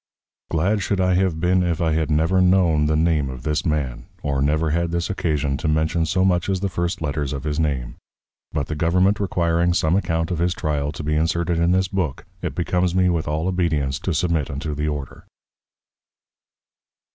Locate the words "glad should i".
0.49-1.13